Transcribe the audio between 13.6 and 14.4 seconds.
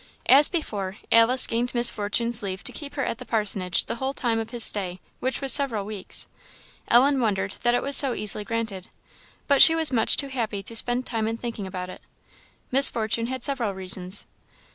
reasons.